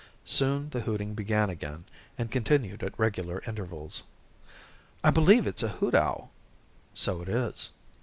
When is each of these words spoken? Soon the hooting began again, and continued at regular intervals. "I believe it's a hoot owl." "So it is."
Soon 0.25 0.71
the 0.71 0.79
hooting 0.81 1.13
began 1.13 1.51
again, 1.51 1.85
and 2.17 2.31
continued 2.31 2.81
at 2.81 2.97
regular 2.97 3.43
intervals. 3.45 4.01
"I 5.03 5.11
believe 5.11 5.45
it's 5.45 5.61
a 5.61 5.67
hoot 5.69 5.93
owl." 5.93 6.31
"So 6.95 7.21
it 7.21 7.29
is." 7.29 7.69